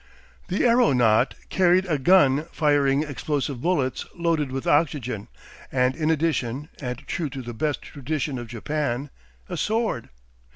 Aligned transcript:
The 0.47 0.65
aeronaut 0.65 1.35
carried 1.49 1.85
a 1.85 1.99
gun 1.99 2.45
firing 2.45 3.03
explosive 3.03 3.61
bullets 3.61 4.03
loaded 4.15 4.51
with 4.51 4.65
oxygen, 4.65 5.27
and 5.71 5.95
in 5.95 6.09
addition, 6.09 6.69
and 6.81 6.97
true 7.05 7.29
to 7.29 7.43
the 7.43 7.53
best 7.53 7.83
tradition 7.83 8.39
of 8.39 8.47
Japan, 8.47 9.11
a 9.47 9.57
sword. 9.57 10.09